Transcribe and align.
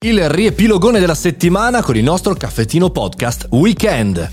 Il 0.00 0.28
riepilogone 0.28 1.00
della 1.00 1.16
settimana 1.16 1.82
con 1.82 1.96
il 1.96 2.04
nostro 2.04 2.32
caffettino 2.34 2.90
podcast 2.90 3.48
Weekend. 3.50 4.30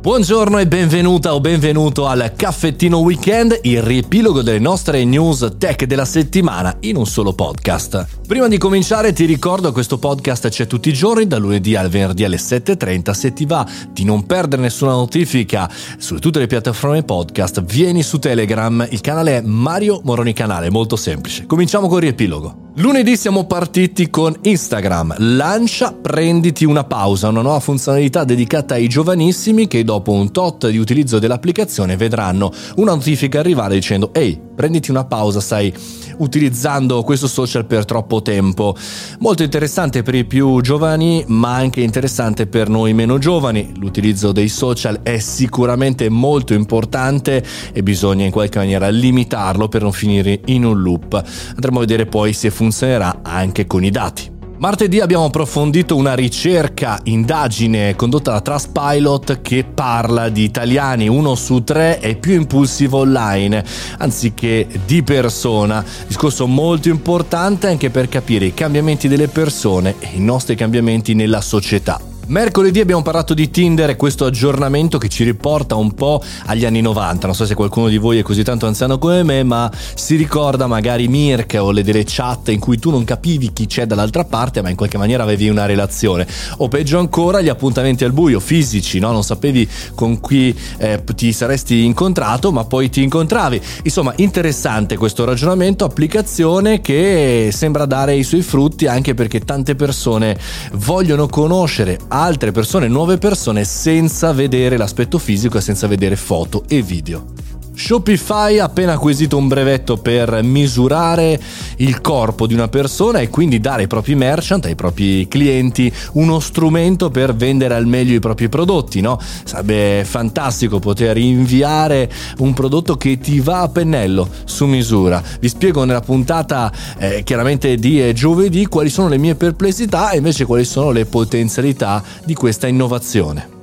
Buongiorno 0.00 0.58
e 0.58 0.68
benvenuta 0.68 1.34
o 1.34 1.40
benvenuto 1.40 2.06
al 2.06 2.34
Caffettino 2.36 2.98
Weekend, 2.98 3.58
il 3.62 3.82
riepilogo 3.82 4.42
delle 4.42 4.60
nostre 4.60 5.04
news 5.04 5.56
tech 5.58 5.86
della 5.86 6.04
settimana 6.04 6.76
in 6.82 6.94
un 6.94 7.04
solo 7.04 7.32
podcast. 7.32 8.06
Prima 8.28 8.46
di 8.46 8.58
cominciare 8.58 9.12
ti 9.12 9.24
ricordo 9.24 9.66
che 9.66 9.74
questo 9.74 9.98
podcast 9.98 10.50
c'è 10.50 10.68
tutti 10.68 10.88
i 10.88 10.94
giorni, 10.94 11.26
da 11.26 11.38
lunedì 11.38 11.74
al 11.74 11.88
venerdì 11.88 12.22
alle 12.22 12.36
7.30. 12.36 13.10
Se 13.10 13.32
ti 13.32 13.44
va 13.44 13.66
di 13.90 14.04
non 14.04 14.24
perdere 14.24 14.62
nessuna 14.62 14.92
notifica 14.92 15.68
su 15.98 16.16
tutte 16.20 16.38
le 16.38 16.46
piattaforme 16.46 17.02
podcast, 17.02 17.64
vieni 17.64 18.04
su 18.04 18.20
Telegram, 18.20 18.86
il 18.88 19.00
canale 19.00 19.38
è 19.38 19.40
Mario 19.40 20.00
Moroni 20.04 20.32
Canale, 20.32 20.70
molto 20.70 20.94
semplice. 20.94 21.44
Cominciamo 21.44 21.88
con 21.88 21.96
il 21.96 22.02
riepilogo. 22.04 22.66
Lunedì 22.78 23.16
siamo 23.16 23.44
partiti 23.44 24.08
con 24.08 24.36
Instagram. 24.40 25.16
Lancia 25.18 25.92
Prenditi 25.92 26.64
una 26.64 26.84
pausa, 26.84 27.26
una 27.26 27.42
nuova 27.42 27.58
funzionalità 27.58 28.22
dedicata 28.22 28.74
ai 28.74 28.86
giovanissimi 28.86 29.66
che 29.66 29.82
dopo 29.82 30.12
un 30.12 30.30
tot 30.30 30.68
di 30.68 30.78
utilizzo 30.78 31.18
dell'applicazione 31.18 31.96
vedranno 31.96 32.52
una 32.76 32.94
notifica 32.94 33.40
arrivare 33.40 33.74
dicendo 33.74 34.14
ehi, 34.14 34.47
prenditi 34.58 34.90
una 34.90 35.04
pausa, 35.04 35.38
stai 35.38 35.72
utilizzando 36.16 37.04
questo 37.04 37.28
social 37.28 37.64
per 37.64 37.84
troppo 37.84 38.22
tempo. 38.22 38.74
Molto 39.20 39.44
interessante 39.44 40.02
per 40.02 40.16
i 40.16 40.24
più 40.24 40.60
giovani, 40.60 41.22
ma 41.28 41.54
anche 41.54 41.80
interessante 41.80 42.48
per 42.48 42.68
noi 42.68 42.92
meno 42.92 43.18
giovani. 43.18 43.72
L'utilizzo 43.76 44.32
dei 44.32 44.48
social 44.48 44.98
è 45.04 45.20
sicuramente 45.20 46.08
molto 46.08 46.54
importante 46.54 47.40
e 47.72 47.84
bisogna 47.84 48.24
in 48.24 48.32
qualche 48.32 48.58
maniera 48.58 48.88
limitarlo 48.88 49.68
per 49.68 49.82
non 49.82 49.92
finire 49.92 50.40
in 50.46 50.64
un 50.64 50.82
loop. 50.82 51.22
Andremo 51.54 51.76
a 51.76 51.80
vedere 51.82 52.06
poi 52.06 52.32
se 52.32 52.50
funzionerà 52.50 53.20
anche 53.22 53.64
con 53.64 53.84
i 53.84 53.90
dati. 53.92 54.37
Martedì 54.58 54.98
abbiamo 54.98 55.26
approfondito 55.26 55.94
una 55.94 56.16
ricerca, 56.16 56.98
indagine 57.04 57.94
condotta 57.94 58.32
da 58.32 58.40
Trustpilot 58.40 59.40
che 59.40 59.62
parla 59.62 60.30
di 60.30 60.42
italiani, 60.42 61.06
uno 61.06 61.36
su 61.36 61.62
tre 61.62 62.00
è 62.00 62.16
più 62.16 62.34
impulsivo 62.34 62.98
online 62.98 63.64
anziché 63.98 64.66
di 64.84 65.04
persona. 65.04 65.84
Discorso 66.08 66.48
molto 66.48 66.88
importante 66.88 67.68
anche 67.68 67.90
per 67.90 68.08
capire 68.08 68.46
i 68.46 68.54
cambiamenti 68.54 69.06
delle 69.06 69.28
persone 69.28 69.94
e 70.00 70.08
i 70.14 70.20
nostri 70.20 70.56
cambiamenti 70.56 71.14
nella 71.14 71.40
società. 71.40 72.17
Mercoledì 72.28 72.78
abbiamo 72.80 73.00
parlato 73.00 73.32
di 73.32 73.48
Tinder 73.48 73.88
e 73.88 73.96
questo 73.96 74.26
aggiornamento 74.26 74.98
che 74.98 75.08
ci 75.08 75.24
riporta 75.24 75.76
un 75.76 75.94
po' 75.94 76.22
agli 76.44 76.66
anni 76.66 76.82
90. 76.82 77.26
Non 77.26 77.34
so 77.34 77.46
se 77.46 77.54
qualcuno 77.54 77.88
di 77.88 77.96
voi 77.96 78.18
è 78.18 78.22
così 78.22 78.44
tanto 78.44 78.66
anziano 78.66 78.98
come 78.98 79.22
me, 79.22 79.42
ma 79.44 79.72
si 79.94 80.14
ricorda 80.14 80.66
magari 80.66 81.08
Mirk 81.08 81.56
o 81.58 81.70
le 81.70 81.82
delle 81.82 82.04
chat 82.06 82.48
in 82.48 82.60
cui 82.60 82.78
tu 82.78 82.90
non 82.90 83.04
capivi 83.04 83.50
chi 83.54 83.64
c'è 83.66 83.86
dall'altra 83.86 84.24
parte, 84.24 84.60
ma 84.60 84.68
in 84.68 84.76
qualche 84.76 84.98
maniera 84.98 85.22
avevi 85.22 85.48
una 85.48 85.64
relazione. 85.64 86.26
O 86.58 86.68
peggio 86.68 86.98
ancora, 86.98 87.40
gli 87.40 87.48
appuntamenti 87.48 88.04
al 88.04 88.12
buio, 88.12 88.40
fisici, 88.40 88.98
no? 88.98 89.10
Non 89.10 89.24
sapevi 89.24 89.66
con 89.94 90.20
chi 90.20 90.54
eh, 90.76 91.02
ti 91.14 91.32
saresti 91.32 91.82
incontrato, 91.86 92.52
ma 92.52 92.66
poi 92.66 92.90
ti 92.90 93.02
incontravi. 93.02 93.58
Insomma, 93.84 94.12
interessante 94.16 94.98
questo 94.98 95.24
ragionamento, 95.24 95.86
applicazione 95.86 96.82
che 96.82 97.48
sembra 97.52 97.86
dare 97.86 98.16
i 98.16 98.22
suoi 98.22 98.42
frutti 98.42 98.84
anche 98.86 99.14
perché 99.14 99.40
tante 99.40 99.74
persone 99.74 100.38
vogliono 100.72 101.26
conoscere 101.26 101.98
altre 102.20 102.50
persone, 102.50 102.88
nuove 102.88 103.16
persone, 103.18 103.64
senza 103.64 104.32
vedere 104.32 104.76
l'aspetto 104.76 105.18
fisico 105.18 105.58
e 105.58 105.60
senza 105.60 105.86
vedere 105.86 106.16
foto 106.16 106.64
e 106.66 106.82
video. 106.82 107.47
Shopify 107.78 108.58
ha 108.58 108.64
appena 108.64 108.94
acquisito 108.94 109.36
un 109.36 109.46
brevetto 109.46 109.98
per 109.98 110.42
misurare 110.42 111.40
il 111.76 112.00
corpo 112.00 112.48
di 112.48 112.52
una 112.52 112.66
persona 112.66 113.20
e 113.20 113.28
quindi 113.28 113.60
dare 113.60 113.82
ai 113.82 113.86
propri 113.86 114.16
merchant, 114.16 114.64
ai 114.64 114.74
propri 114.74 115.28
clienti, 115.28 115.90
uno 116.14 116.40
strumento 116.40 117.08
per 117.08 117.36
vendere 117.36 117.76
al 117.76 117.86
meglio 117.86 118.16
i 118.16 118.18
propri 118.18 118.48
prodotti. 118.48 119.00
No? 119.00 119.18
Sarebbe 119.44 120.04
fantastico 120.04 120.80
poter 120.80 121.16
inviare 121.18 122.10
un 122.38 122.52
prodotto 122.52 122.96
che 122.96 123.18
ti 123.18 123.38
va 123.38 123.60
a 123.60 123.68
pennello 123.68 124.28
su 124.44 124.66
misura. 124.66 125.22
Vi 125.38 125.48
spiego 125.48 125.84
nella 125.84 126.00
puntata 126.00 126.72
eh, 126.98 127.22
chiaramente 127.22 127.76
di 127.76 128.02
eh, 128.02 128.12
giovedì 128.12 128.66
quali 128.66 128.90
sono 128.90 129.08
le 129.08 129.18
mie 129.18 129.36
perplessità 129.36 130.10
e 130.10 130.16
invece 130.16 130.46
quali 130.46 130.64
sono 130.64 130.90
le 130.90 131.06
potenzialità 131.06 132.02
di 132.24 132.34
questa 132.34 132.66
innovazione. 132.66 133.57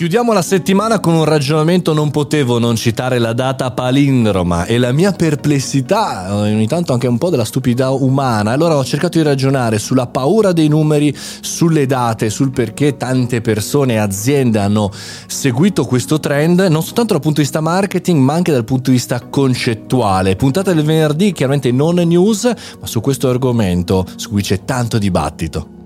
Chiudiamo 0.00 0.32
la 0.32 0.40
settimana 0.40 0.98
con 0.98 1.12
un 1.12 1.26
ragionamento, 1.26 1.92
non 1.92 2.10
potevo 2.10 2.58
non 2.58 2.74
citare 2.74 3.18
la 3.18 3.34
data 3.34 3.70
palindroma 3.70 4.64
e 4.64 4.78
la 4.78 4.92
mia 4.92 5.12
perplessità, 5.12 6.26
eh, 6.26 6.52
ogni 6.54 6.66
tanto 6.66 6.94
anche 6.94 7.06
un 7.06 7.18
po' 7.18 7.28
della 7.28 7.44
stupidità 7.44 7.90
umana. 7.90 8.52
Allora 8.52 8.78
ho 8.78 8.82
cercato 8.82 9.18
di 9.18 9.24
ragionare 9.24 9.78
sulla 9.78 10.06
paura 10.06 10.52
dei 10.52 10.68
numeri, 10.68 11.14
sulle 11.14 11.84
date, 11.84 12.30
sul 12.30 12.50
perché 12.50 12.96
tante 12.96 13.42
persone 13.42 13.92
e 13.92 13.96
aziende 13.98 14.58
hanno 14.58 14.90
seguito 15.26 15.84
questo 15.84 16.18
trend, 16.18 16.60
non 16.60 16.82
soltanto 16.82 17.12
dal 17.12 17.20
punto 17.20 17.42
di 17.42 17.46
vista 17.46 17.60
marketing, 17.60 18.22
ma 18.22 18.32
anche 18.32 18.52
dal 18.52 18.64
punto 18.64 18.88
di 18.88 18.96
vista 18.96 19.20
concettuale. 19.20 20.34
Puntata 20.34 20.72
del 20.72 20.82
venerdì, 20.82 21.32
chiaramente 21.32 21.72
non 21.72 21.96
news, 21.96 22.44
ma 22.44 22.86
su 22.86 23.02
questo 23.02 23.28
argomento 23.28 24.06
su 24.16 24.30
cui 24.30 24.40
c'è 24.40 24.64
tanto 24.64 24.96
dibattito. 24.96 25.79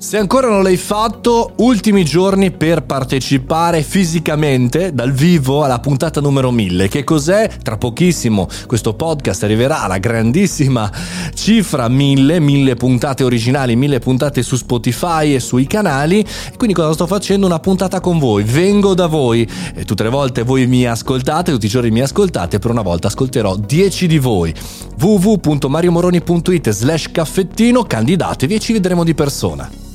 Se 0.00 0.16
ancora 0.16 0.48
non 0.48 0.62
l'hai 0.62 0.76
fatto, 0.76 1.54
ultimi 1.56 2.04
giorni 2.04 2.52
per 2.52 2.84
partecipare 2.84 3.82
fisicamente 3.82 4.94
dal 4.94 5.10
vivo 5.10 5.64
alla 5.64 5.80
puntata 5.80 6.20
numero 6.20 6.52
1000. 6.52 6.86
Che 6.86 7.02
cos'è? 7.02 7.50
Tra 7.64 7.76
pochissimo 7.78 8.46
questo 8.68 8.94
podcast 8.94 9.42
arriverà 9.42 9.82
alla 9.82 9.98
grandissima 9.98 10.88
cifra 11.34 11.88
1000, 11.88 12.38
1000 12.38 12.76
puntate 12.76 13.24
originali, 13.24 13.74
1000 13.74 13.98
puntate 13.98 14.42
su 14.44 14.54
Spotify 14.54 15.34
e 15.34 15.40
sui 15.40 15.66
canali. 15.66 16.20
E 16.20 16.56
quindi 16.56 16.76
cosa 16.76 16.92
sto 16.92 17.08
facendo? 17.08 17.46
Una 17.46 17.58
puntata 17.58 17.98
con 17.98 18.20
voi. 18.20 18.44
Vengo 18.44 18.94
da 18.94 19.06
voi. 19.06 19.50
E 19.74 19.84
tutte 19.84 20.04
le 20.04 20.10
volte 20.10 20.44
voi 20.44 20.68
mi 20.68 20.86
ascoltate, 20.86 21.50
tutti 21.50 21.66
i 21.66 21.68
giorni 21.68 21.90
mi 21.90 22.02
ascoltate, 22.02 22.60
per 22.60 22.70
una 22.70 22.82
volta 22.82 23.08
ascolterò 23.08 23.56
10 23.56 24.06
di 24.06 24.18
voi. 24.18 24.54
www.mariomoroni.it 24.96 26.70
slash 26.70 27.10
caffettino, 27.10 27.82
candidatevi 27.82 28.54
e 28.54 28.58
ci 28.60 28.72
vedremo 28.72 29.02
di 29.02 29.14
persona. 29.14 29.86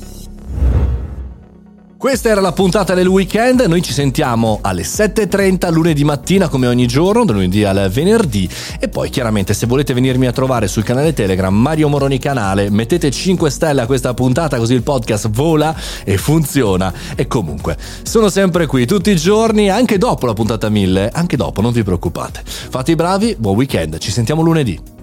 Questa 2.04 2.28
era 2.28 2.42
la 2.42 2.52
puntata 2.52 2.92
del 2.92 3.06
weekend, 3.06 3.62
noi 3.62 3.80
ci 3.80 3.94
sentiamo 3.94 4.58
alle 4.60 4.82
7.30 4.82 5.72
lunedì 5.72 6.04
mattina 6.04 6.48
come 6.48 6.66
ogni 6.66 6.86
giorno, 6.86 7.24
da 7.24 7.32
lunedì 7.32 7.64
al 7.64 7.88
venerdì 7.90 8.46
e 8.78 8.90
poi 8.90 9.08
chiaramente 9.08 9.54
se 9.54 9.64
volete 9.64 9.94
venirmi 9.94 10.26
a 10.26 10.32
trovare 10.32 10.68
sul 10.68 10.82
canale 10.82 11.14
Telegram 11.14 11.54
Mario 11.54 11.88
Moroni 11.88 12.18
Canale 12.18 12.68
mettete 12.68 13.10
5 13.10 13.48
stelle 13.48 13.80
a 13.80 13.86
questa 13.86 14.12
puntata 14.12 14.58
così 14.58 14.74
il 14.74 14.82
podcast 14.82 15.30
vola 15.30 15.74
e 16.04 16.18
funziona 16.18 16.92
e 17.16 17.26
comunque 17.26 17.78
sono 18.02 18.28
sempre 18.28 18.66
qui 18.66 18.84
tutti 18.84 19.10
i 19.10 19.16
giorni 19.16 19.70
anche 19.70 19.96
dopo 19.96 20.26
la 20.26 20.34
puntata 20.34 20.68
1000, 20.68 21.08
anche 21.10 21.38
dopo 21.38 21.62
non 21.62 21.72
vi 21.72 21.82
preoccupate. 21.82 22.42
Fate 22.44 22.90
i 22.90 22.96
bravi, 22.96 23.34
buon 23.38 23.56
weekend, 23.56 23.96
ci 23.96 24.10
sentiamo 24.10 24.42
lunedì. 24.42 24.93